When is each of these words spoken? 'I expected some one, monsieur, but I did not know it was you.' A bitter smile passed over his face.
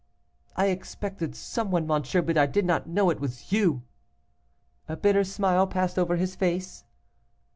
'I 0.55 0.65
expected 0.69 1.35
some 1.35 1.69
one, 1.69 1.85
monsieur, 1.85 2.23
but 2.23 2.35
I 2.35 2.47
did 2.47 2.65
not 2.65 2.89
know 2.89 3.11
it 3.11 3.19
was 3.19 3.51
you.' 3.51 3.83
A 4.89 4.97
bitter 4.97 5.23
smile 5.23 5.67
passed 5.67 5.99
over 5.99 6.15
his 6.15 6.35
face. 6.35 6.85